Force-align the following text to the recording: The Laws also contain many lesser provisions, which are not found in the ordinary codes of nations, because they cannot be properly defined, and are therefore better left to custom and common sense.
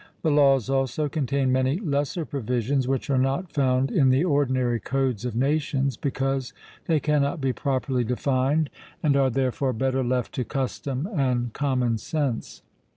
The 0.23 0.31
Laws 0.31 0.67
also 0.67 1.07
contain 1.07 1.51
many 1.51 1.77
lesser 1.77 2.25
provisions, 2.25 2.87
which 2.87 3.11
are 3.11 3.19
not 3.19 3.51
found 3.53 3.91
in 3.91 4.09
the 4.09 4.23
ordinary 4.25 4.79
codes 4.79 5.25
of 5.25 5.35
nations, 5.35 5.95
because 5.95 6.53
they 6.87 6.99
cannot 6.99 7.39
be 7.39 7.53
properly 7.53 8.03
defined, 8.03 8.71
and 9.03 9.15
are 9.15 9.29
therefore 9.29 9.73
better 9.73 10.03
left 10.03 10.33
to 10.33 10.43
custom 10.43 11.07
and 11.15 11.53
common 11.53 11.99
sense. 11.99 12.63